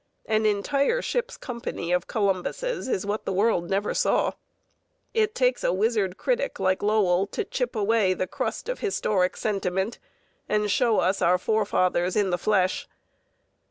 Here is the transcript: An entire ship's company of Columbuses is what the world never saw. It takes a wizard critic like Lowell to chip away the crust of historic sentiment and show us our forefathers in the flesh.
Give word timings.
An 0.25 0.47
entire 0.47 0.99
ship's 1.03 1.37
company 1.37 1.91
of 1.91 2.07
Columbuses 2.07 2.87
is 2.89 3.05
what 3.05 3.25
the 3.25 3.31
world 3.31 3.69
never 3.69 3.93
saw. 3.93 4.31
It 5.13 5.35
takes 5.35 5.63
a 5.63 5.71
wizard 5.71 6.17
critic 6.17 6.59
like 6.59 6.81
Lowell 6.81 7.27
to 7.27 7.45
chip 7.45 7.75
away 7.75 8.15
the 8.15 8.25
crust 8.25 8.67
of 8.67 8.79
historic 8.79 9.37
sentiment 9.37 9.99
and 10.49 10.71
show 10.71 10.97
us 11.01 11.21
our 11.21 11.37
forefathers 11.37 12.15
in 12.15 12.31
the 12.31 12.39
flesh. 12.39 12.87